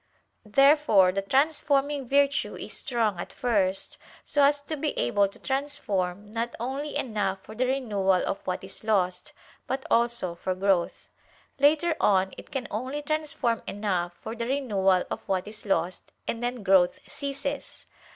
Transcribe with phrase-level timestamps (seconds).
[0.47, 6.31] Therefore the transforming virtue is strong at first so as to be able to transform
[6.31, 9.31] not only enough for the renewal of what is lost,
[9.67, 11.07] but also for growth.
[11.59, 16.41] Later on it can only transform enough for the renewal of what is lost, and
[16.41, 17.85] then growth ceases.